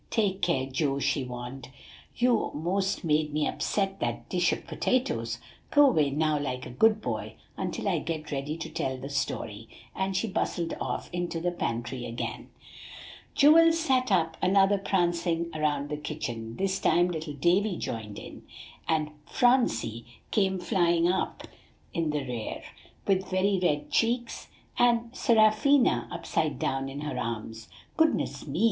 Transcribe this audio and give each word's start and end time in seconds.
"Take 0.09 0.41
care, 0.41 0.65
Joe," 0.65 0.97
she 0.97 1.23
warned; 1.23 1.69
"you 2.17 2.49
most 2.55 3.03
made 3.03 3.31
me 3.31 3.45
upset 3.47 3.99
that 3.99 4.27
dish 4.29 4.51
of 4.51 4.65
potatoes. 4.65 5.37
Go 5.69 5.85
away 5.91 6.09
now 6.09 6.39
like 6.39 6.65
a 6.65 6.71
good 6.71 7.03
boy, 7.03 7.35
until 7.55 7.87
I 7.87 7.99
get 7.99 8.31
ready 8.31 8.57
to 8.57 8.67
tell 8.67 8.97
the 8.97 9.11
story;" 9.11 9.69
and 9.95 10.17
she 10.17 10.27
bustled 10.27 10.73
off 10.81 11.07
into 11.13 11.39
the 11.39 11.51
pantry 11.51 12.05
again. 12.07 12.49
[Illustration: 12.49 12.53
"Take 12.63 12.77
care, 12.81 13.09
Joe," 13.35 13.39
she 13.39 13.47
warned.] 13.53 13.65
Joel 13.69 13.73
set 13.77 14.11
up 14.11 14.37
another 14.41 14.77
prancing 14.79 15.51
around 15.53 15.89
the 15.89 15.97
kitchen. 15.97 16.55
This 16.57 16.79
time 16.79 17.09
little 17.09 17.35
Davie 17.35 17.77
joined 17.77 18.17
in; 18.17 18.41
and 18.87 19.11
Phronsie 19.27 20.05
came 20.31 20.57
flying 20.57 21.07
up 21.07 21.43
in 21.93 22.09
the 22.09 22.23
rear, 22.25 22.63
with 23.05 23.29
very 23.29 23.59
red 23.61 23.91
cheeks 23.91 24.47
and 24.79 25.15
Seraphina 25.15 26.07
upside 26.11 26.57
down 26.57 26.89
in 26.89 27.01
her 27.01 27.19
arms. 27.19 27.69
"Goodness 27.97 28.47
me!" 28.47 28.59